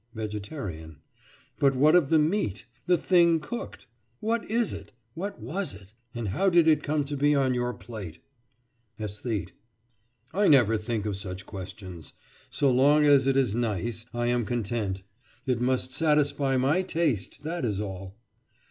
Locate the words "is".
4.49-4.73, 13.37-13.53, 17.63-17.79